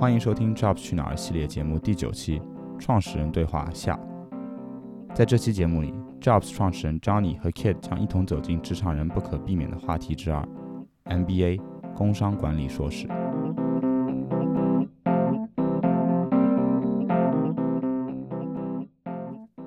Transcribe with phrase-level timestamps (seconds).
[0.00, 2.38] 欢迎收听 Jobs 去哪儿系列节目第九期
[2.78, 3.98] 《创始人对话下》。
[5.12, 10.48] 在这期节目里，Jobs 创始人 Johnny 和 Kid 将一同走进职场人不可避免的话题之二
[11.06, 11.60] ——MBA
[11.96, 13.08] 工商管理硕士。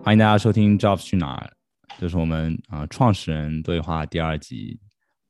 [0.02, 1.52] 欢迎大家收听 Jobs 去哪儿，
[2.00, 4.80] 这是我们啊创始人对话第二集。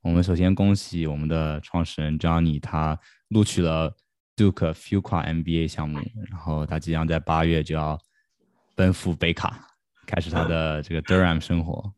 [0.03, 3.95] 我们首先恭喜我们的创始人 Johnny，他录取了
[4.41, 5.99] Duke Fuqua MBA 项目，
[6.31, 7.99] 然后他即将在八月就要
[8.75, 9.67] 奔赴北卡，
[10.07, 11.93] 开始他的这个 Durham 生活。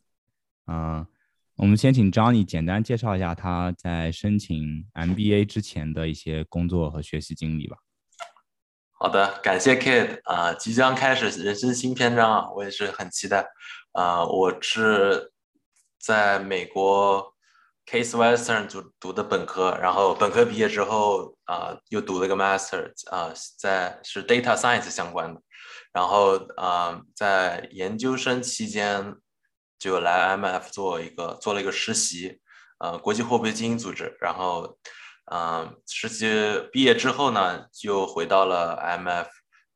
[0.66, 1.08] 啊，
[1.56, 7.78] 我们先请 Johnny 简单介绍一下他在申请 MBA 之前的一些工作和学习经历吧。
[8.92, 13.46] 好的，感谢 Kid 啊，即将开始人生新篇章啊，我也是很期待
[13.94, 14.26] 啊。
[14.26, 15.32] 我是
[15.98, 17.33] 在美国。
[17.86, 25.42] Case Western 读读的本科，然后本科毕业之后啊，又读了个 Master 啊，在是 Data Science 相关的，
[25.92, 29.16] 然后啊，在研究生期间
[29.78, 32.40] 就来 MF 做一个做了一个实习，
[32.80, 34.78] 呃，国际货币基金组织，然后
[35.32, 36.28] 嗯，实习
[36.72, 39.28] 毕业之后呢，就回到了 MF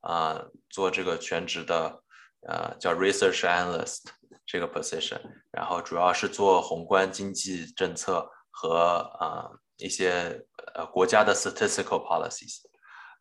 [0.01, 2.01] 啊，做这个全职的
[2.47, 4.03] 呃叫 Research Analyst。
[4.47, 5.19] 这个 position，
[5.51, 10.41] 然后主要是做宏观经济政策和啊一些
[10.73, 12.61] 呃国家的 statistical policies，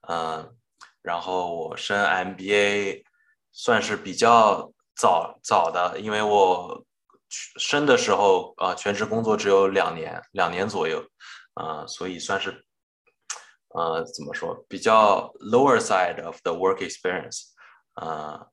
[0.09, 0.57] 嗯，
[1.03, 3.03] 然后我升 MBA
[3.51, 6.87] 算是比较早早的，因为我
[7.29, 11.05] 升的时候啊全职工作只有两年，两年左右，
[11.55, 12.65] 啊，所以算是
[13.75, 17.49] 呃怎么说比较 lower side of the work experience，
[17.95, 18.47] 啊。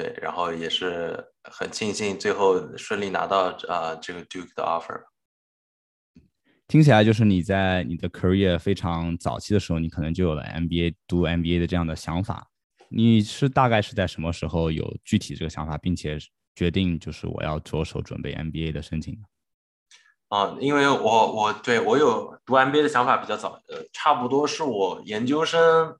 [0.00, 5.02] 对，然后也是很庆幸最后顺利拿到啊这个 Duke 的 offer。
[6.66, 12.48] 听起来就是你在你的 career 非常早期的时候，你可能就有了 MBA 读 MBA 的这样的想法。
[12.88, 16.16] 你是大概是在什么时候有具体这个想法，并且
[16.54, 19.20] 决定就是我要着手准备 MBA 的申请呢？
[20.28, 25.98] 啊，因为我我对我有读 MBA 的想法比较早，呃，差不多是我研究生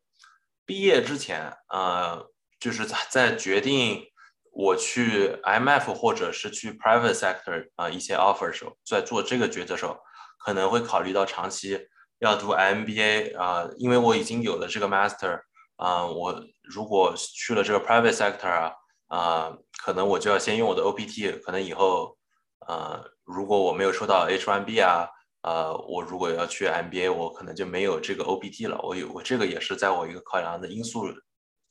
[0.64, 2.29] 毕业之前，呃。
[2.60, 4.04] 就是在在决定
[4.52, 9.96] 我去 M F 或者是去 private sector 啊一些 offer 的时候，在做这个决策时候，
[10.38, 11.88] 可能会考虑到长期
[12.18, 15.40] 要读 MBA 啊，因为我已经有了这个 master
[15.76, 18.72] 啊，我如果去了这个 private sector 啊
[19.08, 22.18] 啊，可能我就要先用我的 OPT，可能以后
[22.66, 25.08] 啊，如果我没有收到 H1B 啊，
[25.42, 28.78] 呃，我如果要去 MBA，我可能就没有这个 OPT 了。
[28.82, 31.06] 我有我这个也是在我一个考量的因素。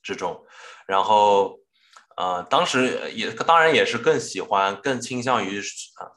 [0.02, 0.44] 之中，
[0.86, 1.58] 然后，
[2.16, 5.60] 呃，当时也当然也是更喜欢、更倾向于，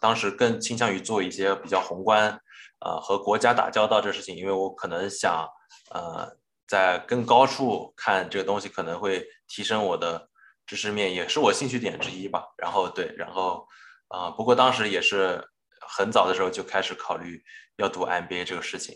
[0.02, 2.40] 当时更倾向于做一些比较宏观，
[2.80, 5.48] 呃，和国家打交道这事情，因为我可能想，
[5.92, 10.30] 呃，在更高处看这个东西，可能会提升我的
[10.66, 12.46] 知识面，也是我兴趣点之一吧。
[12.58, 13.68] 然后对，然后，
[14.08, 15.44] 啊，不过当时也是
[15.82, 17.44] 很早的时候就开始考虑
[17.78, 18.96] 要读 MBA 这个事情，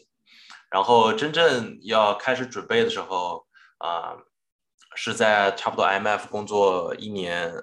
[0.72, 3.46] 然后真正要开始准备的时候，
[3.80, 4.16] 啊。
[5.00, 7.54] 是在差不多 MF 工作一年、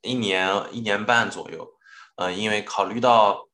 [0.00, 1.74] 一年、一年半左右，
[2.16, 3.48] 呃，因为考虑到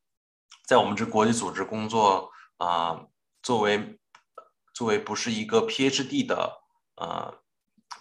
[0.67, 3.05] 在我们这国际组织工作啊，
[3.43, 4.01] 作为
[4.73, 6.63] 作为不是一个 PhD 的，
[6.97, 7.39] 呃，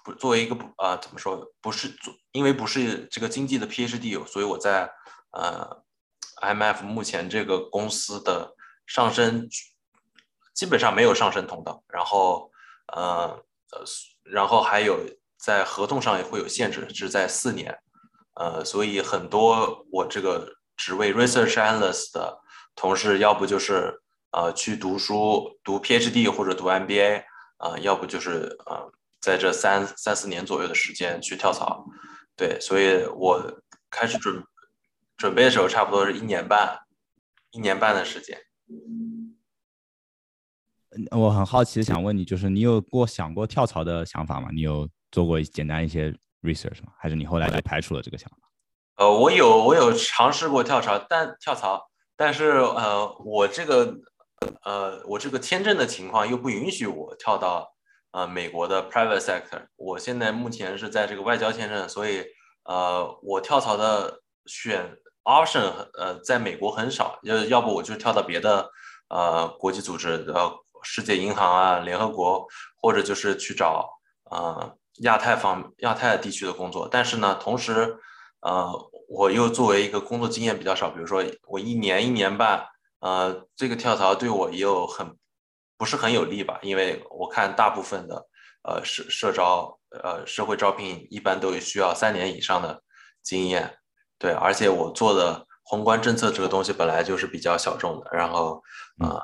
[0.06, 4.90] 不作为一个不啊怎么说，不是做，因为不是这个经济的 PhD，所以我在
[5.32, 5.84] 呃
[6.42, 8.56] MF 目前这个公司的
[8.86, 9.50] 上升
[10.54, 12.50] 基本上没有上升通道，然后
[12.94, 13.44] 呃
[13.74, 13.84] 呃。
[14.30, 15.00] 然后还有
[15.38, 17.78] 在合同上也会有限制，是在四年，
[18.36, 22.40] 呃，所以很多我这个职位 research analyst 的
[22.76, 27.24] 同事，要不就是呃去读书读 PhD 或者读 MBA，
[27.58, 31.86] 啊，要不就是呃在这三三四年左右的时间去跳槽，
[32.36, 34.44] 对，所以我开始准
[35.16, 36.80] 准备的时候，差不多是一年半，
[37.52, 38.40] 一年半的时间。
[41.12, 44.50] 我很好奇，想问你，就是你有过想过跳槽的想法吗？
[44.52, 46.92] 你有做过简单一些 research 吗？
[46.98, 48.38] 还是你后来就排除了这个想法？
[48.98, 53.96] 呃，我有，我有尝试过跳槽，但跳槽，但是呃，我这个
[54.64, 57.74] 呃，我这个签证的情况又不允许我跳到
[58.12, 59.68] 呃美国的 private sector。
[59.76, 62.26] 我现在目前是在这个外交签证，所以
[62.64, 68.70] 呃，我跳槽的选 option 呃，在美国很少，要要不我就跳到别的
[69.10, 70.54] 呃国际组织呃。
[70.84, 72.48] 世界银行啊，联合国，
[72.80, 73.90] 或者就是去找
[74.30, 77.98] 呃亚太方亚太地区的工作，但是呢，同时
[78.42, 78.72] 呃
[79.10, 82.66] 我又作为一个工作经验比较少，比如说我一年一年半，
[83.00, 85.16] 呃这个跳槽对我也有很
[85.78, 88.28] 不是很有利吧，因为我看大部分的
[88.64, 92.82] 呃社社招呃社会招聘一般都需要三年以上的
[93.22, 93.78] 经验，
[94.18, 98.64] 对，而且我做的宏观政策这个东西本来就是比较小众的，然后
[99.00, 99.22] 呃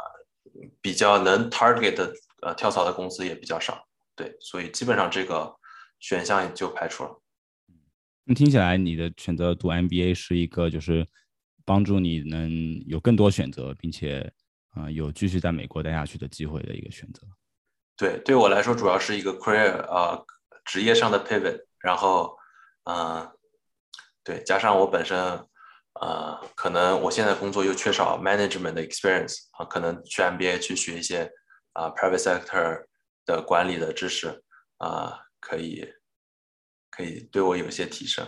[0.82, 3.86] 比较能 target 的呃跳槽的公司也比较少，
[4.16, 5.54] 对，所以基本上这个
[6.04, 7.22] 选项也就排除了。
[8.26, 11.08] 那听起来你的选择读 MBA 是一个就是
[11.64, 12.52] 帮助你能
[12.86, 14.30] 有更多选择，并且
[14.72, 17.26] 啊有继续在美国待下去的机会的一个选择。
[17.96, 20.22] 对，对我来说主要是一个 career 啊
[20.66, 22.38] 职业上的 pivot，然后
[22.84, 23.32] 嗯
[24.26, 25.18] 对，加上我本身
[26.02, 31.32] 呃可能我现在工作又缺少 management 的 experience 啊，可能去 MBA 去学一些
[31.72, 32.86] 啊 private sector
[33.26, 34.44] 的管理的知识
[34.78, 35.94] 啊可以。
[36.96, 38.24] 可以对我有些提升。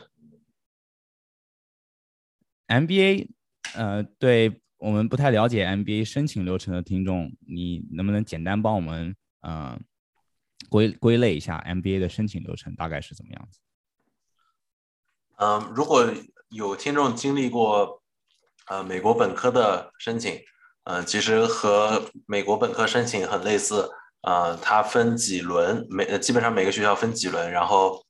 [2.68, 3.30] MBA，
[3.76, 9.80] 呃，对我们不太了解 MBA 申请流程的听众，你能不能简单帮我们，呃，
[10.68, 13.60] 归归类一下 MBA 的申请流程大概是怎么样子？
[15.38, 16.12] 嗯，如果
[16.50, 18.02] 有听众经历过，
[18.66, 20.42] 呃，美国本科的申请，
[20.86, 23.92] 呃，其实和美国本科申请很类似，
[24.26, 28.04] 呃，它分几轮，每基本上每个学校分几轮，然后。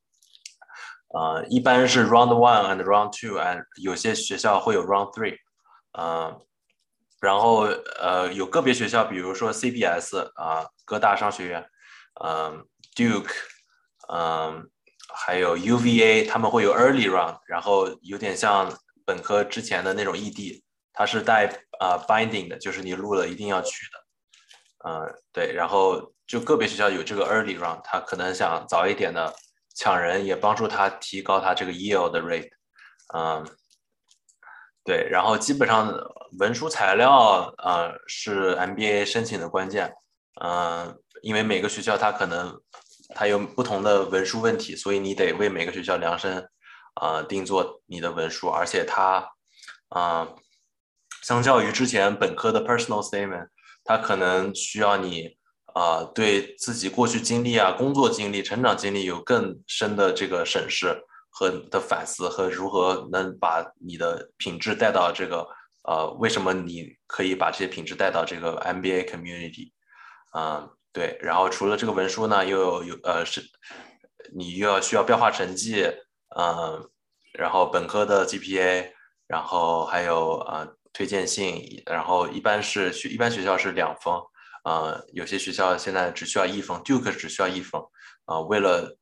[1.14, 5.38] 呃，一般是 round one and round two，and 有些学校会有 round three，
[5.98, 6.42] 嗯，
[7.22, 7.62] 然后
[8.02, 11.66] 呃有个别学校，比如说 CBS 啊，哥大商学院，
[12.22, 12.66] 嗯
[12.98, 13.32] ，Duke，
[14.10, 14.70] 嗯，
[15.14, 21.48] 还有 UVA，他们会有 early round，然后有点像本科之前的那种异地，它是带
[21.80, 24.05] 啊 binding 的，就是你录了一定要去的，
[24.88, 29.34] 嗯，对，然后就个别学校有这个 early round，他可能想早一点的。
[29.78, 32.50] 抢人也帮助他提高他这个 yield 的 rate，
[33.14, 33.46] 嗯，
[34.86, 35.94] 对，然后基本上
[36.40, 39.94] 文书材料呃是 MBA 申请的关键，
[40.42, 42.58] 嗯，因为每个学校它可能
[43.14, 46.50] 它有不同的文书问题，所以你得为每个学校量身
[46.94, 49.28] 啊定做你的文书，而且它
[49.90, 50.26] 啊
[51.22, 53.50] 相较于之前本科的 personal statement，
[53.86, 55.38] 它可能需要你。
[55.76, 60.98] 啊，对自己过去经历啊、工作经历、成长经历有更深的这个审视
[61.30, 65.46] 和的反思，和如何能把你的品质带到这个
[65.84, 69.74] 呃，为什么你可以把这些品质带到这个 MBA community？
[70.34, 71.18] 嗯，对。
[71.22, 73.42] 然后除了这个文书呢，又有有呃是，
[74.34, 75.84] 你又要需要标化成绩，
[76.38, 76.90] 嗯，
[77.34, 78.92] 然后本科的 GPA，
[79.28, 84.18] 然后还有呃推荐信，然后一般是学一般学校是两封。
[84.64, 87.86] 呃，有些学校现在只需要一封，Duke 只需要一封。
[88.24, 88.98] 啊，为了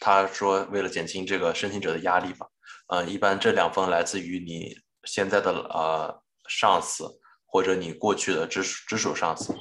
[0.00, 2.46] 他说，为了减轻这个申请者的压力吧。
[2.88, 4.74] 呃，一般这两封来自于你
[5.04, 9.54] 现在的呃上司或者你过去的直属直属上司。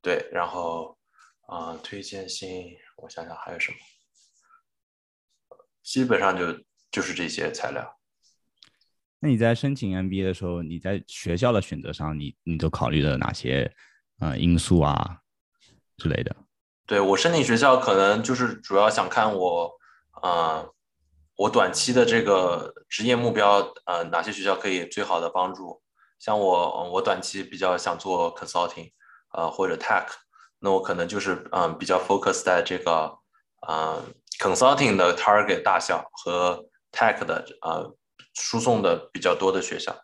[0.00, 0.96] 对，然后
[1.48, 3.76] 啊，推荐信，我想想还有什么？
[5.82, 7.99] 基本上就就是这些材料。
[9.20, 13.72] 那你在申请 MBA 的时候，你在学校的选择上，你你都考虑了哪些？
[14.20, 15.20] 啊，因素啊
[15.96, 16.36] 之类的。
[16.86, 19.72] 对我申请学校，可能就是主要想看我，
[20.20, 20.66] 啊，
[21.36, 25.80] 我短期的这个职业目标，呃，哪些学校可以最好的帮助。
[26.18, 28.92] 像我，我短期比较想做 consulting，
[29.32, 30.06] 呃，或者 tech，
[30.58, 33.16] 那我可能就是，嗯，比较 focus 在这个，
[33.66, 34.04] 呃
[34.38, 37.96] ，consulting 的 target 大小和 tech 的，呃，
[38.34, 39.94] 输送的比较多的学校，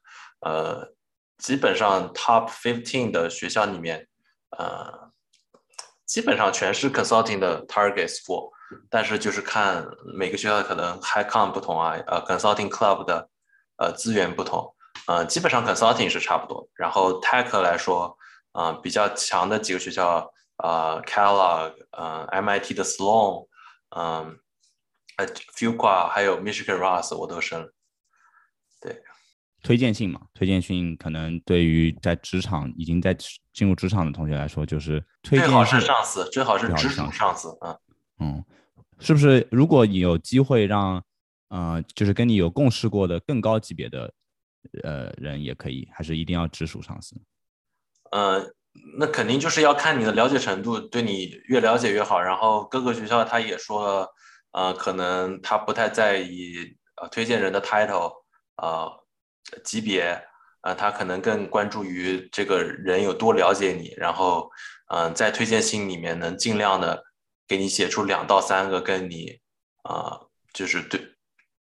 [0.41, 0.95] 呃。
[1.39, 4.09] 基本上 top fifteen 的学校里面，
[4.57, 5.13] 呃，
[6.07, 8.51] 基本上全是 consulting 的 targets for，
[8.89, 13.29] 但是就是看每个学校可能 high con 不同啊，呃，consulting club 的
[13.77, 14.75] 呃资源不同，
[15.09, 16.67] 呃，基本上 consulting 是差不多。
[16.75, 18.17] 然后 tech 来说，
[18.53, 23.47] 啊，比较强的几个学校，啊，Kellogg，嗯，MIT 的 Sloan，
[23.91, 24.39] 嗯，
[25.19, 27.71] 呃，Fuqua，还有 Michigan Ross 我都申了，
[29.67, 33.13] 推荐信嘛，推荐信可能对于在职场已经在
[33.53, 37.79] 进入职场的同学来说，就是最好是上司，最好是直属上司嗯
[38.21, 38.45] 嗯，
[39.01, 39.45] 是不是？
[39.51, 41.03] 如果你有机会让，
[41.49, 44.15] 呃，就是跟你有共事过的更高级别的
[44.85, 47.17] 呃人也可以，还是一定要直属上司？
[48.13, 48.41] 呃，
[49.01, 52.23] 那肯定就是要看你的了解程度，对你越了解越好。
[52.23, 54.09] 然后各个学校他也说，
[54.53, 56.55] 呃，可能他不太在意
[57.03, 58.13] 呃推荐人的 title
[58.55, 59.03] 啊。
[59.65, 60.21] 级别，
[60.62, 64.50] 呃，他可能更关注于这个人有多了解你，然后，
[64.88, 67.05] 嗯，在推荐信里面能尽量的
[67.47, 69.38] 给你写出两到三个跟你，
[69.83, 70.21] 啊，
[70.53, 71.00] 就是对，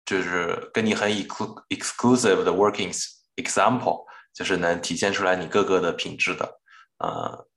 [0.05, 6.61] 就是跟你很 exclusive 的 workings example，就是能体现出来你各个的品质的，
[6.99, 7.47] 呃，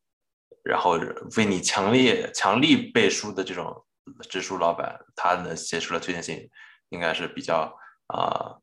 [0.64, 0.98] 然后
[1.36, 3.84] 为你强烈强力背书的这种
[4.28, 6.48] 直属老板，他能写出来推荐信，
[6.88, 7.72] 应该是比较
[8.08, 8.56] 啊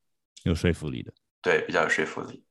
[0.44, 1.14] 有说服力的。
[1.44, 2.44] 对，比较有说服力。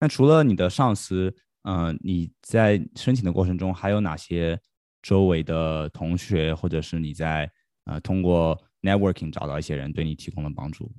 [0.00, 4.58] 那除了你的上司，嗯，你在申请的过程中还有哪些
[5.02, 7.50] 周围的同学，或者是你在
[7.84, 10.90] 呃通过 networking 找到一些人对你提供了帮助？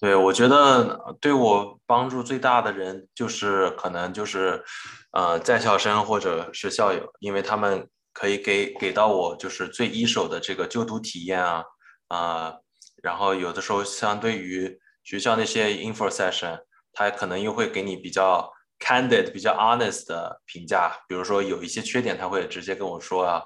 [0.00, 4.64] 对，我觉得对我帮助最大的人就是可能就是
[5.12, 11.64] 呃在校生或者是校友，因为他们可以给给到我就是最一手的这个就读体验啊
[12.08, 12.54] 啊，
[13.02, 16.60] 然后有的时候相对于学校那些 info session，
[16.92, 23.42] 他可能又会给你比较 candid、比较 honest 的评价，比如说有一些缺点，他会直接跟我说啊，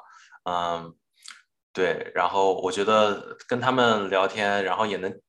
[0.50, 0.92] 嗯，
[1.72, 5.20] 对，然后我觉得跟他们聊天，然后也能。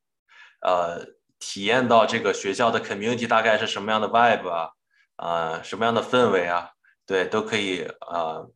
[0.66, 1.06] 呃，
[1.40, 4.70] 体验到这个学校的 community 大概是什么样的 vibe 啊，
[5.18, 6.70] 啊，什么样的氛围啊，
[7.06, 8.50] 对，都可以呃，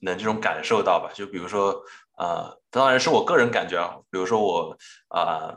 [0.00, 1.10] 能这种感受到吧。
[1.14, 1.82] 就比如说，
[2.18, 4.76] 呃，当然是我个人感觉啊，比如说我
[5.08, 5.56] 啊，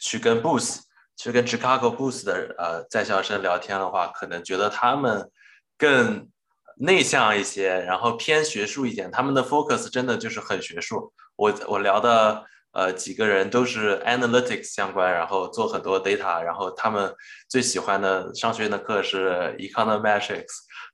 [0.00, 0.80] 去跟 Boost，
[1.16, 5.30] 去跟 Chicago Boost 的呃在校生聊天的话，可能觉得他们
[5.78, 6.28] 更
[6.76, 11.12] 内向一些，然后偏学术一点，他们的 focus 真的就是很学术。
[11.36, 12.44] 我我聊的。
[12.74, 17.14] 呃，几个人都是 analytics 相关，然后做很多 data，然后他们
[17.48, 20.44] 最喜欢的商学院的课是 econometrics，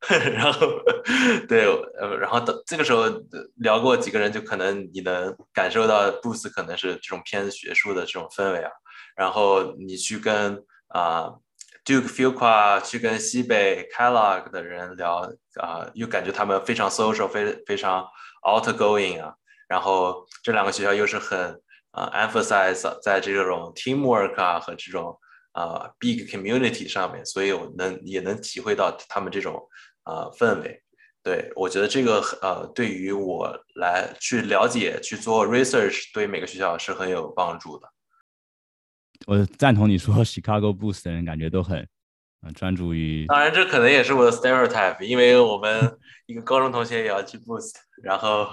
[0.34, 0.66] 然后
[1.48, 1.64] 对，
[1.98, 3.04] 呃，然后等这个时候
[3.56, 8.70] 聊过几个人，就可能你能感受到 b o o s 可能是这种偏学术的这种氛围啊，
[9.16, 11.30] 然后你去跟啊
[11.86, 18.06] Duke Fuqua 去跟西北 Kellogg 的人聊啊，又感觉他们非常 social，非非常
[18.42, 19.32] outgoing 啊，
[19.66, 21.58] 然后这两个学校又是很
[21.92, 25.18] 啊，emphasize 在这种 teamwork 啊和这种
[25.52, 29.60] 啊 big community 上面，所以我能也能体会到他们这种
[30.04, 30.80] 啊氛围。
[31.22, 37.88] 对我觉得这个呃，对于我来去了解去做 research，对每个学校是很有帮助的。
[39.26, 41.86] 我赞同你说，Chicago Boost 的人感觉都很
[42.46, 43.26] 嗯专注于。
[43.26, 48.46] 当然，这可能也是我的 stereotype，因为我们一个高中同学也要去 Boost，然后。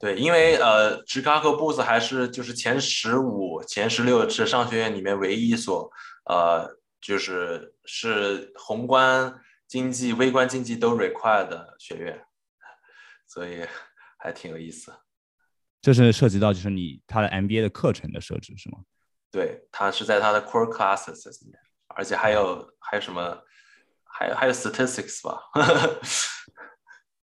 [0.00, 5.92] 对，因为呃，Chicago Booth 还是就是前十五、前十六是商学院里面唯一一所，
[6.24, 6.66] 呃，
[7.02, 9.38] 就是是宏观
[9.68, 12.24] 经济、微观经济都 require 的学院，
[13.26, 13.66] 所以
[14.16, 14.90] 还挺有意思。
[15.82, 18.78] 这是涉及到就是你他的 MBA 的课程的设置是吗？
[19.30, 23.38] 对，他是在他的 core classes 里面，而且还有还有什么，
[24.04, 25.42] 还有还有 statistics 吧。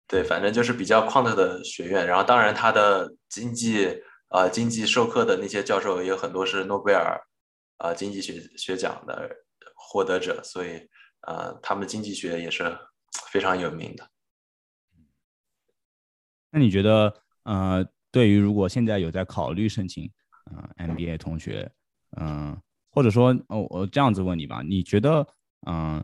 [0.09, 4.01] 对，反正就是比较 quant 的学院，然后当然他的经济
[4.31, 7.21] 呃经济授课的那些教授也有很多是诺贝尔
[7.77, 9.31] 呃经济学学奖的
[9.77, 10.89] 获得者，所以
[11.27, 12.75] 呃他们经济学也是
[13.31, 14.09] 非常有名的。
[16.51, 20.11] 那你觉得呃对于如果现在有在考虑申请
[20.51, 21.71] 嗯 MBA 同学
[22.17, 22.59] 嗯
[22.91, 25.29] 或者说哦我这样子问你吧，你觉得
[25.67, 26.03] 嗯？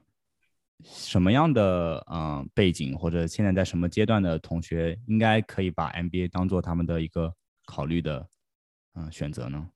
[0.82, 7.32] 什么样的嗯背景或者现在在什么阶段的同学应该可以把 MBA 当做他们的一个
[7.64, 8.28] 考虑的
[8.94, 9.68] 嗯选择呢？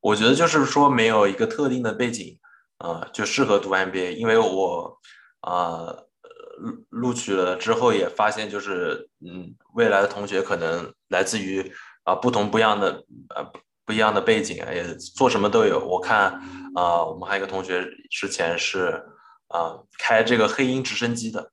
[0.00, 2.38] 我觉得就是说没有一个特定的背景
[2.78, 4.98] 啊就适合读 MBA，因为我
[5.40, 5.88] 啊
[6.58, 11.72] 录录取了之后也发现就是嗯未来的同学可能来自于
[12.04, 13.44] 啊不同不一样的呃
[13.84, 15.84] 不一样的背景也做什么都有。
[15.84, 16.40] 我看
[16.76, 19.04] 啊我们还有一个同学之前是。
[19.48, 21.52] 啊，开这个黑鹰直升机的，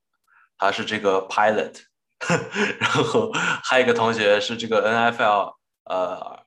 [0.57, 1.81] 他是这个 pilot，
[2.79, 5.53] 然后还有一个同学是这个 NFL，
[5.85, 6.39] 呃，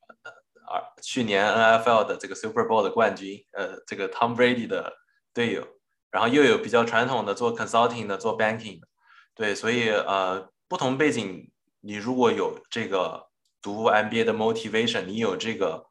[1.02, 4.93] 去年 NFL 的这个 Super Bowl 的冠军，呃，这个 Tom Brady 的
[5.33, 5.67] 队友，
[6.11, 8.88] 然后又有比较传统的做 consulting 的，做 banking 的，
[9.35, 11.50] 对，所以呃，不同背景，
[11.81, 13.28] 你如果有这个
[13.62, 15.87] 读 MBA 的 motivation，你有这个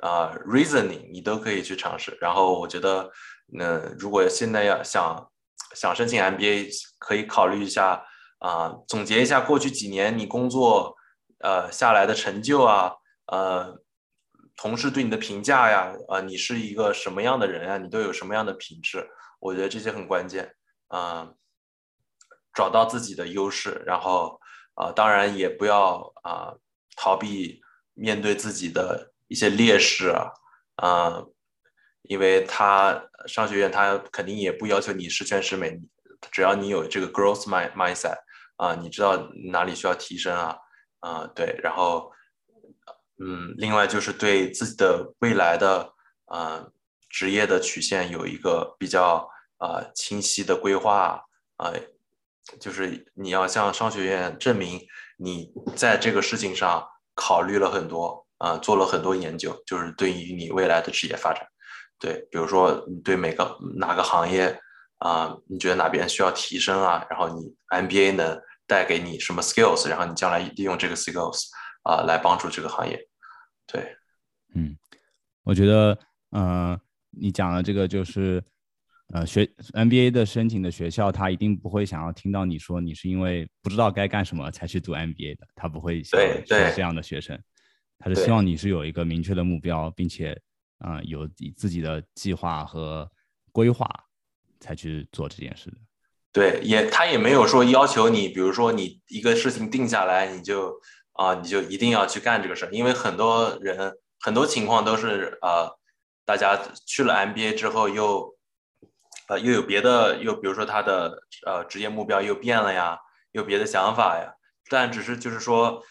[0.00, 3.10] 啊 reasoning，你都可以去尝试，然后我觉得。
[3.48, 5.30] 那如果现在要想
[5.74, 8.02] 想申请 MBA，可以考虑一下
[8.38, 10.96] 啊，总结一下过去几年你工作
[11.40, 12.94] 呃下来的成就啊，
[13.26, 13.82] 呃，
[14.56, 17.76] 同事对你的评价呀，呃，你是一个什么样的人啊？
[17.76, 19.06] 你都有什么样的品质？
[19.40, 20.54] 我觉得这些很关键
[20.88, 21.30] 啊，
[22.54, 24.40] 找到自己的优势，然后
[24.74, 26.54] 啊，当然也不要啊
[26.96, 27.60] 逃避
[27.92, 30.30] 面对自己的一些劣势啊，
[30.76, 31.24] 啊。
[32.06, 35.80] 因为他商学院，他肯定也不要求你十全十美，
[36.30, 38.18] 只要你有这个 growth mind mindset
[38.56, 39.16] 啊，你知道
[39.50, 40.58] 哪里需要提升啊，
[41.00, 42.12] 啊对，然后
[43.24, 45.94] 嗯，另外就是对自己的未来的
[46.26, 46.66] 啊
[47.08, 49.26] 职业的曲线有一个比较
[49.56, 51.24] 啊清晰的规划
[51.56, 51.72] 啊，
[52.60, 54.78] 就是你要向商学院证明
[55.16, 61.46] 你在这个事情上考虑了很多啊，做了很多研究，就是对于你未来的职业发展。
[61.98, 64.58] 对，比如说你对每个哪个行业
[64.98, 71.44] 啊，你觉得哪边需要提升啊，然后你 MBA 能带给你什么 skills，然后你将来利用这个 skills
[71.82, 72.98] 啊来帮助这个行业。
[73.66, 73.96] 对，
[74.54, 74.76] 嗯，
[75.44, 75.98] 我觉得，
[76.32, 76.78] 嗯，
[77.10, 78.42] 你讲的这个就是。
[79.12, 87.38] 呃，学 MBA 的申请的学校，他一定不会想要听到你说你是因为不知道该干什么才去读 MBA 的，他不会对对这样的学生，
[87.98, 90.40] 他是希望你是有一个明确的目标，并且
[90.78, 93.10] 啊有自己的计划和
[93.52, 93.88] 规划
[94.60, 95.76] 才去做这件事的。
[96.32, 100.80] 对，也他也没有说要求你，比如说你一个事情定下来，你就
[101.12, 105.70] 啊你就一定要去干这个事儿，因为很多人很多情况都是啊，
[106.24, 108.34] 大家去了 MBA 之后又。
[109.26, 112.98] 呃，又有别的，又比如说他的呃职业目标又变了呀，
[113.32, 114.34] 有别的想法呀。
[114.68, 115.82] 但只是就是说，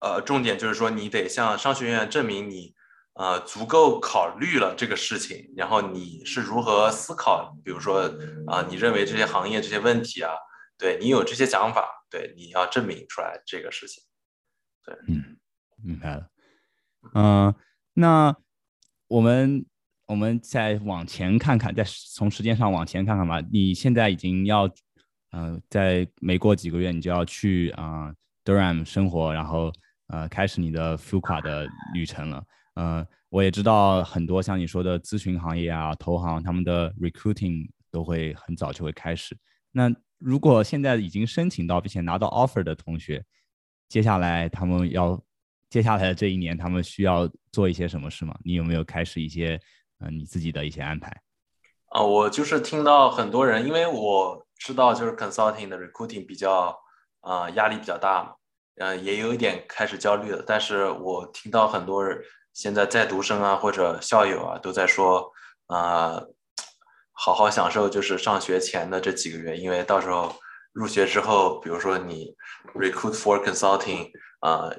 [0.00, 2.74] 呃，重点就是说你得向商学院证明你
[3.14, 8.02] 呃足够考虑了这个事情，然后你是如何思考，比如说
[8.46, 10.32] 啊，你认为这些行业这些问题啊，
[10.76, 14.02] 对你有这些想法，对你要证明出来这个事情。
[14.84, 15.36] 对，嗯，
[15.82, 16.28] 明白了。
[17.14, 17.54] 嗯，
[17.94, 18.36] 那
[19.08, 19.64] 我们。
[20.08, 23.42] 我们再往前看看，再从时间上往前看看吧。
[23.52, 24.66] 你现在已经要，
[25.32, 28.10] 嗯，在没过几个月，你就要去啊
[28.42, 29.70] ，Durham 生活，然后
[30.08, 32.44] 呃，开始你的浮夸的旅程了。
[32.74, 39.36] 嗯，我也知道很多像你说的咨询行业啊、投行，他们的 recruiting 都会很早就会开始。
[39.72, 43.24] 那如果现在已经申请到并且拿到 offer 的同学，
[43.88, 45.18] 接下来他们要
[45.70, 48.36] 接下来的这一年，他们需要做一些什么事吗？
[48.44, 49.60] 你有没有开始一些？
[50.00, 51.10] 呃，你自己的一些安排
[51.86, 56.72] 啊，我就是听到很多人，因为我知道就是 consulting 的 recruiting 比较
[57.18, 58.34] 啊压力比较大嘛，
[58.78, 60.42] 嗯，也有一点开始焦虑了。
[60.46, 65.30] 但是我听到很多人现在在读生啊或者校友啊都在说
[65.66, 66.22] 啊，
[67.12, 70.34] 好好享受就是上学前的这几个月，因为到时候
[70.72, 72.34] 入学之后，比如说你
[72.74, 74.10] recruit for consulting
[74.40, 74.70] 啊，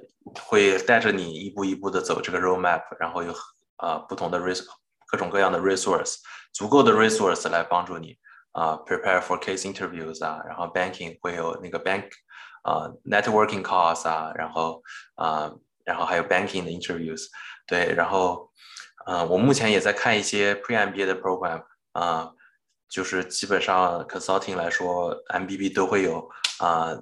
[0.42, 3.34] 会带着你一步一步的走这个 roadmap，然后有
[3.78, 4.66] 啊不同的 risk。
[5.12, 6.18] 各种各样的 resource，
[6.54, 8.16] 足够的 resource 来帮助你
[8.52, 12.08] 啊，prepare for case interviews 啊，然后 banking 会有那个 bank
[12.64, 14.82] 啊，networking calls 啊，然后
[15.16, 15.52] 啊，
[15.86, 17.26] 然后还有 banking 的 interviews，
[17.68, 18.52] 对，然后
[19.06, 22.32] 嗯，我目前也在看一些 pre MBA 的 program 啊，
[22.90, 26.96] 就是基本上 consulting 来说，MBB 都会有啊，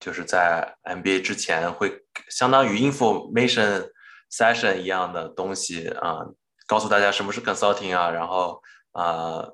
[0.00, 3.90] 就是在 MBA 之前会相当于 information
[4.30, 6.20] session 一样的东西啊。
[6.66, 8.62] 告诉大家什么是 consulting 啊，然后
[8.92, 9.44] 啊，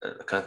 [0.00, 0.44] 呃，跟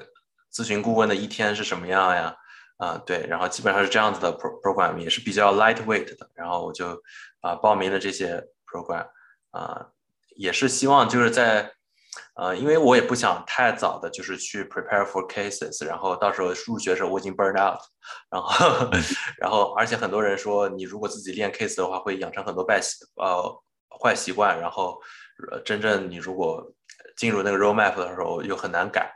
[0.54, 2.38] 咨询顾问的一天是什么样呀？
[2.82, 6.30] 啊，对，然后基本上是这样子的 pro program，也是比较 lightweight 的。
[6.34, 7.00] 然后我就
[7.42, 9.08] 啊报名了这些 program，
[9.52, 9.88] 啊，
[10.36, 11.72] 也是希望就是在
[12.36, 17.80] 呃，因为我也不想太早的就是去 prepare for cases，然后到时候入学的时候我已经 burn out，
[18.32, 18.90] 然后
[19.38, 23.62] 然后而且很多人说你如果自己练 case 的话会养成很多败习呃
[24.02, 25.00] 坏习惯，然后。
[25.50, 26.72] 呃，真正你如果
[27.18, 29.12] 进入那个 roadmap 的时候又很难改，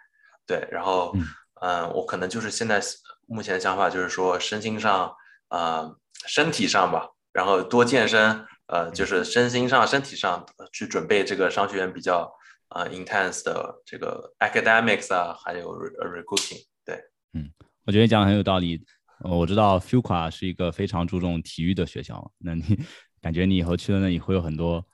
[0.47, 1.13] 对，然后
[1.61, 2.81] 嗯，我可能就是现在
[3.25, 5.15] 目前的想法就是说，身心上
[5.47, 5.91] 啊，
[6.27, 12.31] 身体上吧，然后多健身，呃，就是身心上、身体上去准备这个商学院比较
[12.69, 16.95] 啊 intense 的这个 academics 啊，还有 recruiting，对，
[17.33, 17.51] 嗯，
[17.85, 18.83] 我觉得讲的很有道理。
[19.21, 22.63] 我知道 Fuqua 是一个非常注重体育的学校，那你
[23.21, 24.85] 感觉你以后去了那里会有很多。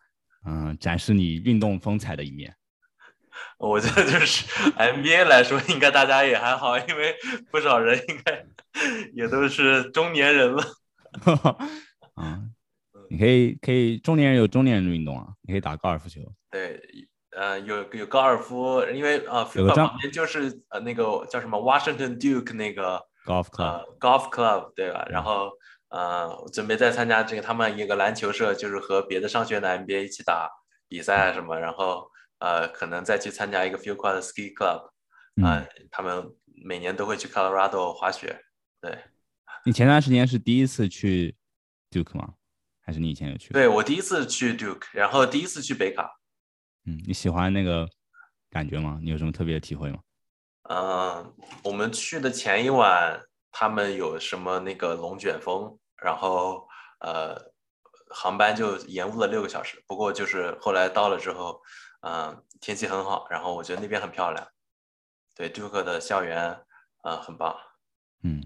[0.44, 2.52] 嗯，展示你运动风采的一面。
[3.58, 4.46] 我觉得就是
[4.78, 7.16] MBA 来说，应该大家也还好，因为
[7.52, 8.46] 不少人应该
[9.14, 10.64] 也都是中年人了。
[12.16, 12.40] 啊，
[13.10, 16.22] 你可以可以，中年人有中年人的运动啊，你可以打高尔夫球。
[16.50, 16.82] 对，
[17.32, 19.44] 呃，有有高尔夫，因为啊，
[19.76, 25.06] 旁边就是呃那个叫什么 Washington Duke 那个 Golf Club Golf Club 对吧？
[25.10, 25.52] 然后。
[25.94, 30.50] 呃，准备再参加这个他们一个篮球社，就是和别的商学院的 MBA 一起打
[30.88, 32.10] 比赛什么，然后
[32.42, 34.90] 呃，可能再去参加一个 f e w q u a 的 Ski Club，
[35.46, 38.44] 啊，他们每年都会去 Colorado 滑雪。
[38.82, 38.98] 对，
[39.64, 41.36] 你前段时间是第一次去
[41.92, 42.34] Duke 吗？
[42.84, 43.54] 还是你以前有去？
[43.54, 46.20] 对我第一次去 Duke，然后第一次去北卡。
[46.86, 47.88] 嗯，你喜欢那个
[48.50, 49.00] 感觉吗？
[49.04, 50.00] 你有什么特别的体会吗？
[50.64, 55.78] 嗯，我们去的前一晚，他们有什么那个龙卷风？
[56.02, 56.68] 然后，
[57.02, 57.40] 呃，
[58.10, 59.84] 航班就延误了六个小时。
[59.86, 61.62] 不过就是后来到了之后，
[62.02, 64.48] 嗯，天气很好，然后我觉得那边很漂亮。
[65.36, 66.56] 对，，Duke 的校园，
[67.04, 67.56] 呃，很棒。
[68.24, 68.44] 嗯，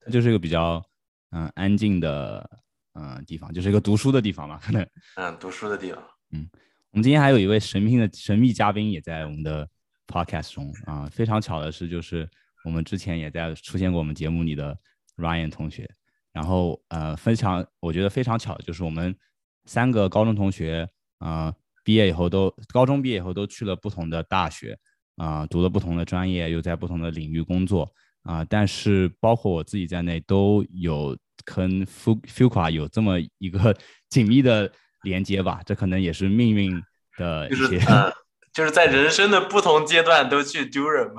[0.00, 0.84] 它就是一个比较
[1.30, 2.48] 嗯、安静的
[2.94, 4.86] 嗯、地方，就是一个读书的地方嘛，可能。
[5.16, 6.02] 嗯，读书的地方。
[6.30, 6.48] 嗯
[6.92, 9.66] 我们今天还有一位神秘的神秘嘉宾也在我们的
[10.06, 12.28] podcast 中啊、非常巧的是，就是
[12.64, 14.76] 我们之前也在出现过我们节目里的
[15.16, 15.90] Ryan 同学，
[16.32, 19.16] 然后呃，非常我觉得非常巧就是我们
[19.64, 20.86] 三个高中同学
[21.16, 24.78] 啊、呃毕业以后都高中毕业以后都去了不同的大学
[25.16, 27.92] 啊、读了不同的专业，又在不同的领域工作
[28.22, 33.76] 啊、但是包括我自己在内都有跟 Fu Fuqua 有这么一个
[34.08, 36.80] 紧密的连接吧，这可能也是命运
[37.18, 37.80] 的一些。
[38.52, 41.14] 就是在人生的不同阶段都去 Durham。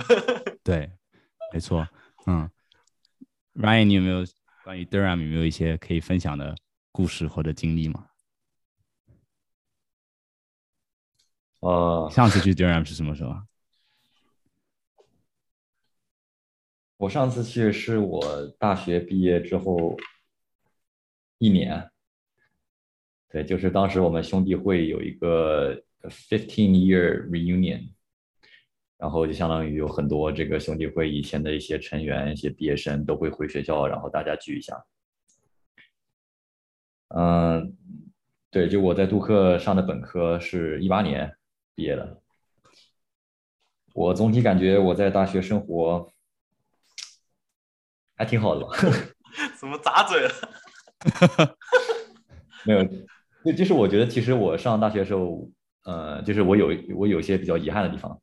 [0.63, 0.91] 对，
[1.51, 1.87] 没错，
[2.27, 2.49] 嗯
[3.55, 4.23] ，Ryan，你有没有
[4.63, 6.55] 关于 Durham 有没有一些可以分享的
[6.91, 8.05] 故事或者经历吗？
[11.63, 13.43] 呃，上次去 Durham 是什么时候啊？
[16.99, 18.21] 我上次去是我
[18.59, 19.95] 大学毕业之后
[21.37, 21.89] 一年，
[23.29, 27.93] 对，就是当时我们兄弟会有一个 fifteen year reunion，
[28.97, 34.85] 然后就相当于有很多这个兄弟会以前的一些成员、一些毕业生都会回学校，然后大家聚一下。
[37.07, 37.77] 嗯，
[38.51, 41.33] 对，就我在杜克上的本科是一八年
[41.75, 42.21] 毕业了，
[43.93, 46.11] 我总体感觉我在大学生活
[48.15, 48.71] 还挺好的吧。
[49.59, 50.31] 怎么砸嘴了？
[52.65, 52.83] 没有，
[53.43, 55.49] 就就是我觉得其实我上大学的时候，
[55.83, 58.21] 呃，就是我有我有一些比较遗憾的地方，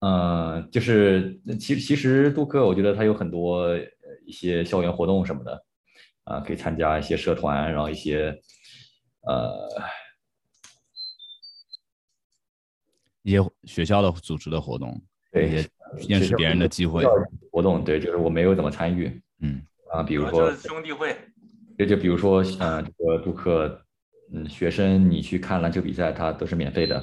[0.00, 3.78] 嗯、就是其其实杜克我觉得他有很多呃
[4.26, 5.64] 一些校园活动什么的，
[6.24, 8.38] 啊、可以参加一些社团，然后一些
[9.22, 9.68] 呃
[13.22, 15.00] 一些学校的组织的活动，
[15.32, 15.68] 对一些
[16.08, 17.04] 认识别人的机会
[17.50, 21.16] 活动，对，就是我没有怎么参与嗯啊、比如就说是兄弟会。
[21.78, 23.82] 就就比如说，呃，这个杜克，
[24.32, 27.02] 嗯，学生你去看篮球比赛，它都是免费的，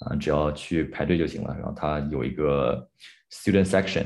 [0.00, 1.54] 啊、只要去排队就行了。
[1.54, 2.88] 然后它有一个
[3.30, 4.04] student section，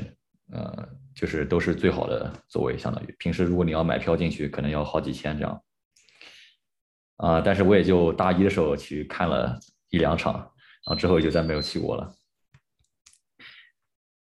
[0.51, 5.61] 呃，就是都是最好的座位，相当于平时如果你要买票进去，可能要好几千这样。
[7.17, 9.57] 啊、但是我也就大一的时候去看了
[9.89, 10.51] 一两场，
[10.85, 12.13] 然后之后就再没有去过了。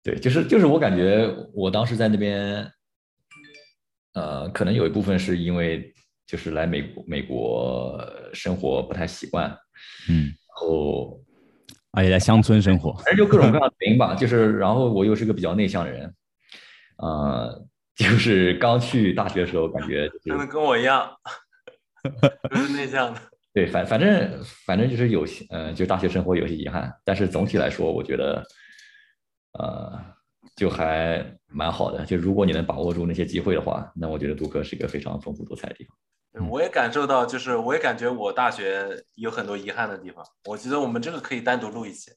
[0.03, 2.71] 对，就是就是我感觉我当时在那边，
[4.13, 5.93] 呃，可能有一部分是因为
[6.27, 7.99] 就是来美国美国
[8.33, 9.49] 生活不太习惯，
[10.07, 11.19] 嗯，然后
[11.91, 12.93] 而且在乡村生活。
[12.97, 14.13] 反正就各种各样的原因吧。
[14.13, 16.15] 就是然后我又是个比较内向的人，
[16.97, 21.11] 呃，就是刚去大学的时候感觉就是真的跟我一样，
[22.49, 23.19] 都是内向的。
[23.55, 28.43] 对，反反正反正就是有些，呃，就大学生活有些遗憾，但是总体来说，我觉得，
[29.53, 29.97] 呃，
[30.57, 32.05] 就还蛮好的。
[32.05, 36.49] 就如果你能把握住那些机会的话，那我觉得杜克是一个非常丰富多彩的地方。
[36.49, 40.21] 我也感受到，就是我也感觉我大学有很多遗憾的地方。
[40.49, 42.11] 我觉得我们这个可以单独录一期，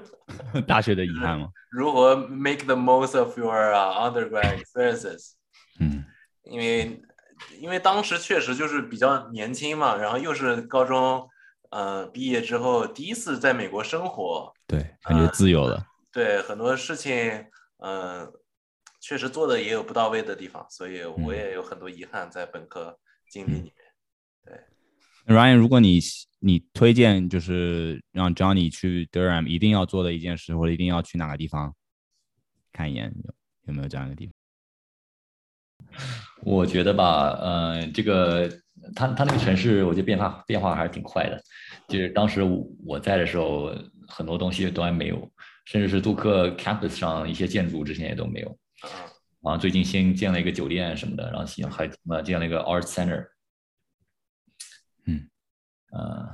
[0.68, 1.48] 大学的遗憾吗？
[1.72, 5.32] 如何 make the most of your、uh, undergrad experiences。
[5.80, 6.04] 嗯
[6.42, 7.00] 因为
[7.60, 11.28] 因为当时确实就是比较年轻嘛，然后又是高中
[11.70, 15.86] 呃毕业之后第一次在美国生活，对，感觉自由了。
[16.12, 17.14] 对很多事情
[17.78, 18.32] 嗯、呃
[18.98, 22.98] 确实做的也有不到位的地方，所以我也有很多遗憾在本科
[23.30, 23.74] 经历里面。
[24.44, 26.00] 对 Ryan，如果你
[26.40, 31.72] 你推荐就是让 Johnny 去 Durham 一定要做的一件事，或者一定要去哪个地方
[32.72, 33.34] 看一眼，有
[33.66, 34.34] 有没有这样一个地方？
[36.46, 38.48] 我觉得吧，呃，这个
[38.94, 41.42] 他他那个城市，我觉得变化变化还是挺快的。
[41.88, 43.74] 就是当时我我在的时候，
[44.06, 45.28] 很多东西都还没有，
[45.64, 48.58] 甚至是杜克 campus 上一些建筑之前也都没有。
[48.84, 48.90] 嗯，
[49.54, 53.26] 啊，最近新建了一个酒店什么的，然后新还呃建了一个 art center。
[55.04, 55.28] 嗯，
[55.90, 56.28] 呃，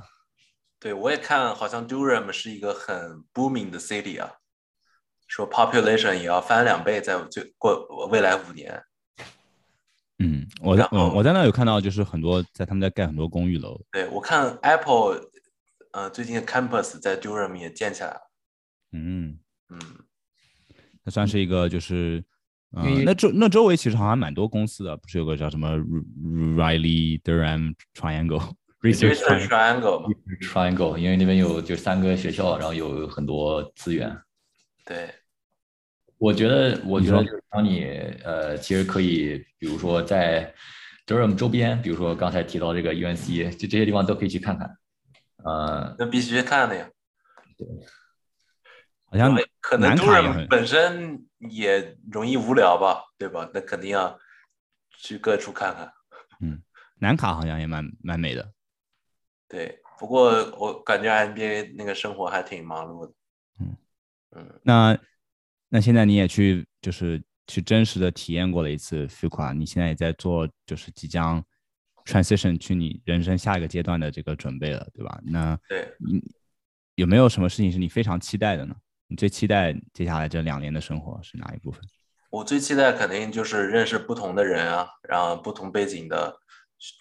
[0.79, 4.31] 对我也看好像 Durham 是一个很 booming 的 city 啊，
[5.27, 8.79] 说 population 也要翻两倍在最过未来五年。
[10.19, 13.81] 嗯，我在我我在那有看到，就是很多在他们在盖很多公寓楼。
[13.91, 15.19] 对我看 Apple，
[15.91, 18.31] 呃，最近 campus 在 Durham 也建起来了。
[18.91, 19.79] 嗯，嗯，
[21.03, 22.23] 那算是一个就是，
[23.05, 30.09] 那周那周围其实好像蛮多公司的，不是有个叫什么 Riley Durham Triangle Research Triangle？triangle 嘛。
[30.41, 34.15] Triangle，因为那边有就三个学校，然后有很多资源。
[34.85, 35.09] 对，
[36.23, 37.83] 我觉得，我觉得就是当你
[38.23, 40.53] 呃，其实可以，比如说在
[41.05, 44.77] Durham 周边，比如说刚才提到这个 UNC，就这些地方都可以去看看。
[45.43, 46.89] 呃，那必须看的呀。
[47.57, 47.67] 对
[49.05, 53.49] 好像可能南卡也 Durham 本身也容易无聊吧，对吧？
[53.53, 54.17] 那肯定要
[54.97, 55.91] 去各处看看。
[56.39, 56.63] 嗯
[56.99, 58.49] 南卡好像也蛮蛮美的。
[59.49, 63.13] 对，不过我感觉 NBA 那个生活还挺忙碌的。
[63.59, 63.75] 嗯
[64.31, 64.97] 嗯，那
[65.73, 71.43] 那现在你也去就是去真实的体验过了一次 Fuqua，你现在也在做就是即将
[72.05, 75.19] transition 去你人生下一个阶段的这个准备了，对吧？
[75.25, 76.23] 那对，你
[76.93, 78.75] 有没有什么事情是你非常期待的呢？
[79.07, 81.81] 你最期待接下来这两年的生活是哪一部分？
[82.29, 86.37] 我最期待肯定就是认识不同的人啊，然后不同背景的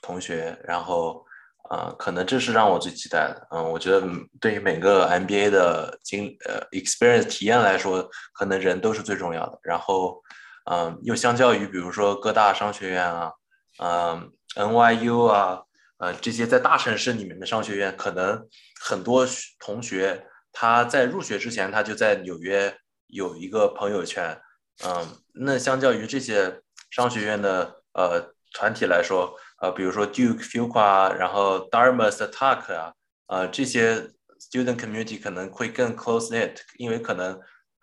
[0.01, 1.23] 同学，然后
[1.71, 3.47] 啊、呃可能这是让我最期待的。
[3.51, 4.07] 嗯，我觉得
[4.41, 9.59] 对于每个 MBA 的经呃 experience 体验来说，可能人都是最重要的。
[9.63, 10.23] 然后，
[10.71, 13.33] 嗯、又相较于比如说各大商学院啊，
[13.79, 15.63] 嗯、NYU 啊，
[15.99, 18.47] 呃这些在大城市里面的商学院，可能
[18.85, 19.27] 很多
[19.59, 24.41] 同学他在入学之前他就在纽约有一个朋友圈。
[24.85, 32.93] 嗯，那相较于这些商学院的呃团体来说，呃，比如说 Duke、Fuqua 啊，然后 Dartmouth Attack 啊，
[33.27, 33.95] 呃，这些
[34.41, 37.41] student community 可能会更 close knit，因为可能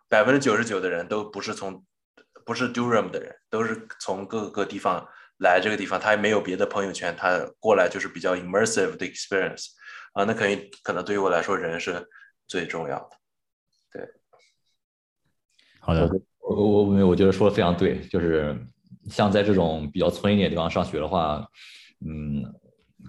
[0.09, 1.85] 百分之九十九的人都不是从
[2.45, 9.67] 不是 Durham 的人，都是从各个地方来这个地方，他也没有别的朋友圈，他过来就是比较 immersive 的 experience
[10.11, 12.05] 啊，那可以可能对于我来说，人是
[12.45, 13.09] 最重要的。
[13.93, 14.05] 对
[15.79, 18.53] 好的，我我我我觉得说的非常对，就是
[19.09, 21.47] 像在这种比较村一点的地方上学的话，
[22.05, 22.43] 嗯，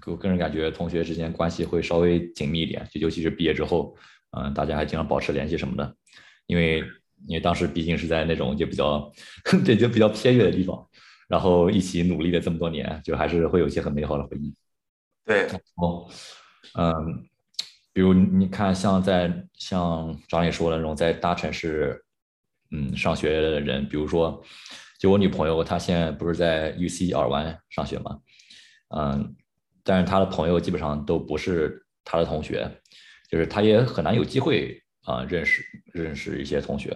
[0.07, 3.96] 我个人感觉同学之间关系会稍微紧密一点，就尤其是毕业之后，
[4.31, 5.96] 嗯，大家还经常保持联系什么的，
[6.46, 6.79] 因为
[7.26, 9.12] 因为当时毕竟是在那种就比较
[9.64, 10.88] 对就比较偏远的地方，
[11.29, 14.55] 然后一起努力了这么多年，就还是会有一些很美好的回忆。
[15.26, 16.09] 对，哦，
[16.79, 16.94] 嗯，
[17.92, 22.03] 比如你看，像在像张磊说的那种在大城市，
[22.70, 24.42] 嗯，上学的人，比如说，
[25.01, 28.19] 就我女朋友，她现在不是在 UC 尔湾上学吗，
[28.95, 29.35] 嗯，
[29.83, 32.71] 但是她的朋友基本上都不是她的同学，
[33.31, 36.95] 就是她也很难有机会啊、认识认识一些同学。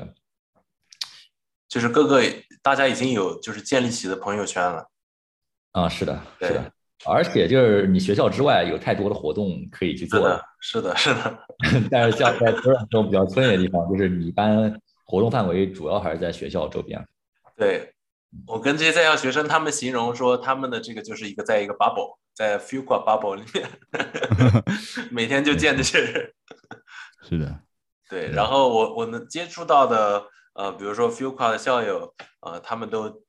[1.67, 2.23] 就是各个
[2.62, 4.87] 大家已经有就是建立起的朋友圈了。
[5.73, 6.73] 啊，是的，是的，
[7.07, 11.38] 而且就是你学校之外有太多的活动可以去做了的，是的，是的，
[11.90, 17.03] 但是像在土壤这种比较村野的地方，就是你一般活动范围主要还是在学校周边。
[17.57, 17.90] 对。
[18.47, 23.68] 我跟这些在校学生他们形容说，他们的这个就是一个在一个 bubble，在 Fuqua bubble 里面，
[25.11, 26.33] 每天就见这些人。
[27.23, 27.61] 是的，
[28.09, 33.23] 对，嗯然后我我能接触到的，呃，比如说 Fuqua 的校友，呃，他们都，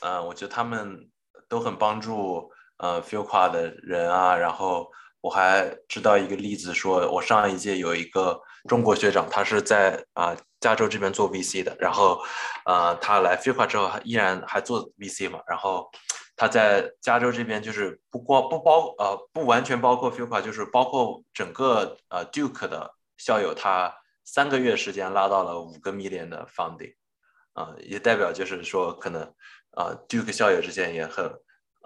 [0.00, 1.08] 呃，我觉得他们
[1.48, 4.36] 都很帮助呃 Fuqua 的人啊。
[4.36, 4.90] 然后
[5.20, 12.20] 我还知道一个例子说，我上一届有一个中国学长，他是在啊、加州这边做 VC 的，然后
[12.64, 15.90] 呃他来 Fuqua 之后依然还做 VC 嘛，然后
[16.34, 26.94] 他在加州这边就是不光不包呃不完全包括 Fuqua，就是包括整个呃 Duke 的校友，他三个月时间拉到了五个 million 的 funding，
[27.52, 29.22] 啊、也代表就是说可能
[29.70, 31.24] 啊、Duke 校友之间也很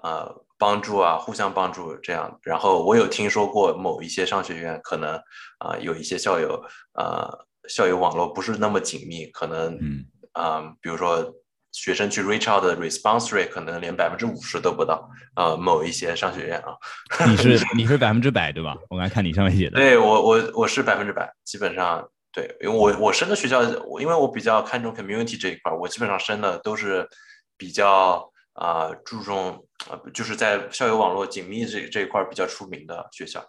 [0.03, 2.39] 呃帮助啊，互相帮助这样。
[2.43, 5.21] 然后我有听说过某一些商学院可能
[5.59, 11.35] 啊、有一些校友呃校友网络不是那么紧密，可能嗯啊、比如说
[11.73, 16.75] 学生去 reach out 的 response rate 可能连百分之五十都不到，呃，某一些商学院啊，
[17.29, 18.77] 你是你是百分之百对吧？
[18.89, 27.09] 我刚看你上面写的，对我我我是百分之百，基本上对，因为我我升的学校，我因为我比较看重 community 这一块儿，我基本上升的都是
[27.57, 33.45] 比较啊、注重啊、就是在校友网络紧密这这一块儿比较出名的学校。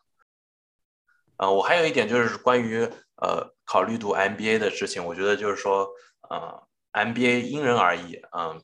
[1.38, 2.88] 啊、我还有一点就是关于
[3.21, 5.88] 呃考虑读 MBA 的事情，我觉得就是说，
[6.29, 8.62] 呃，MBA 因人而异，嗯、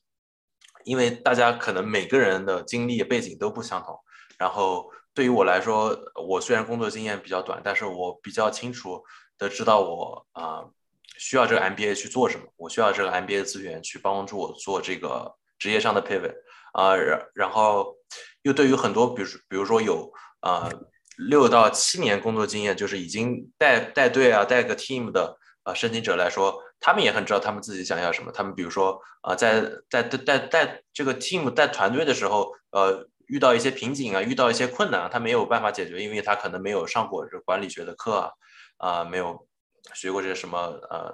[0.84, 3.98] 因为大家可能每个人的经历背景都不相同，
[4.38, 9.04] 然后对于我来说，我虽然工作经验比较短，但是我比较清楚
[9.38, 10.65] 的知道我啊、
[11.17, 16.36] 需要这个 MBA 去做什么，我需要这个 MBA 的资源去帮助我做这个职业上的 pivot
[16.74, 17.96] 啊、然然后
[18.43, 20.70] 又对于很多，比如比如说有啊
[21.17, 28.32] 六到七年工作经验，就是已经带带队啊带个 team 的呃申请者来说，他们也很知道他们自己想要什么。
[28.32, 33.08] 他们比如说啊、在在带带带这个 team 带团队的时候，呃。
[33.27, 38.32] 遇到一些瓶颈啊，遇到一些困难啊，他没有办法解决，因为他可能没有上过这管理学的课啊，
[38.77, 39.45] 啊、没有
[39.93, 40.58] 学过这些什么
[40.89, 41.13] 呃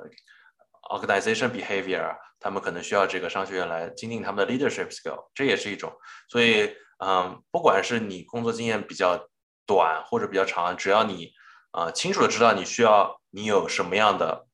[0.91, 5.91] organization behavior 啊，他们可能需要这个商学院来精进他们的 leadership skill，这也是一种。
[6.29, 9.17] 所以，嗯，不管是你工作经验比较
[9.65, 11.31] 短或者比较长，只要你
[11.71, 14.47] 啊、呃清楚的知道你需要你有什么样的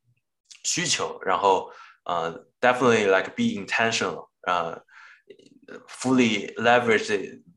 [0.64, 1.72] 需求，然后
[2.06, 4.84] 呃，definitely like be intentional，呃
[5.88, 7.08] ，fully leverage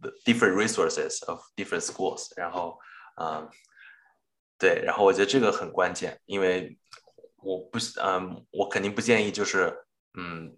[0.01, 2.79] the different resources of different schools，然后
[3.17, 3.49] 嗯，
[4.59, 6.79] 对，然后我觉得这个很关键，因为
[7.37, 9.85] 我不嗯，我肯定不建议就是
[10.15, 10.57] 嗯，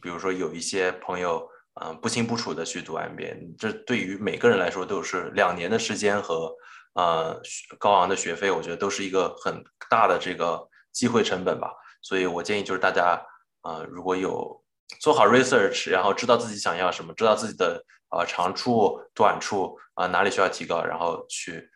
[0.00, 1.48] 比如说有一些朋友。
[1.80, 6.54] 嗯，不清不楚的去读 MBA，这对于每个人来说都是两年的时间和
[6.94, 7.40] 呃
[7.78, 11.72] 高昂的学费，我觉得都是一个很大的这个机会成本吧。
[12.00, 13.20] 所以我建议就是大家
[13.62, 14.62] 呃如果有
[15.00, 21.68] 做好 research，然后知道自己想要什么，知道自己的呃长处短处啊哪里需要提高，然后去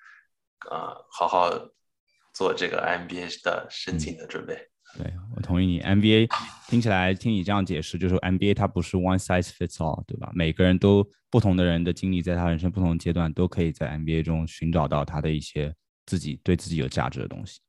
[0.71, 1.51] 呃好好
[2.33, 4.69] 做这个 MBA 的申请的准备。
[4.97, 6.29] 对我同意你，MBA
[6.67, 10.31] 听起来听你这样解释，就是 MBA 它不是 one size fits all，对吧？
[10.35, 15.75] 每个人都不同的人的经历，在他人生不同阶段，都可以在 MBA 中寻找到他的一些
[16.07, 17.61] 自己对自己有价值的东西。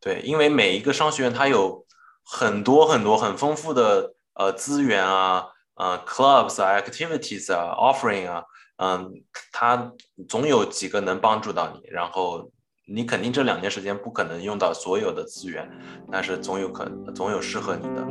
[0.00, 1.86] 对，因为每一个商学院它有
[2.24, 8.42] 很多很多很丰富的呃资源啊，呃 clubs 啊，activities 啊，offering 啊，
[8.76, 9.92] 嗯，它
[10.28, 12.51] 总有几个能帮助到你，然后。
[12.86, 15.64] 你肯定这两年时间不可能用到所有的资源，
[16.10, 18.04] 但是总有可总有适合你的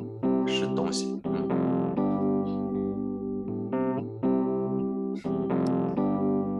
[0.47, 1.19] 是东西。
[1.25, 1.47] 嗯，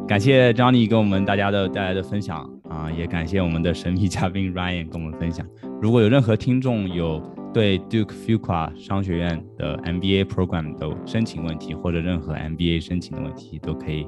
[0.06, 5.47] 感谢 Johnny 给我们大家的带来的分享啊，也感谢我们的神秘嘉宾 Ryan 跟我们分享。
[5.82, 7.21] 如果有任何听众有
[7.54, 14.04] 对 Duke Fuqua 商学院的 MBA program 的申请问题，或者任何 MBA 申请的问题，都可以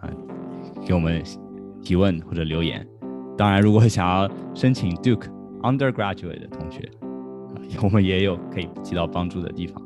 [0.00, 0.08] 啊
[0.86, 1.20] 给我们
[1.82, 2.86] 提问或者留言。
[3.40, 5.26] 当然，如果想要申请 Duke
[5.62, 6.86] undergraduate 的同学，
[7.82, 9.82] 我们也有可以起到帮助的地方。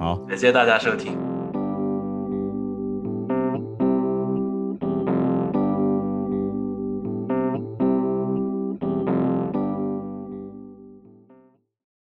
[0.00, 1.16] 好，感谢大家收听。